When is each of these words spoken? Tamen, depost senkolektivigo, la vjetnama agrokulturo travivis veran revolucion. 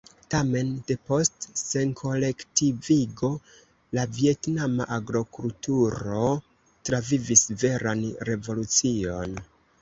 Tamen, 0.33 0.69
depost 0.91 1.43
senkolektivigo, 1.59 3.29
la 3.97 4.05
vjetnama 4.15 4.87
agrokulturo 4.97 6.25
travivis 6.91 7.45
veran 7.67 8.03
revolucion. 8.33 9.39